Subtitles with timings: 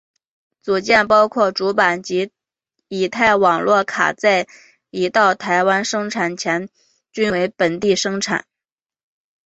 [0.63, 2.31] 组件包括主板及
[2.87, 4.47] 乙太网络卡在
[4.89, 6.69] 移到台湾生产前
[7.11, 8.47] 均为本地生产。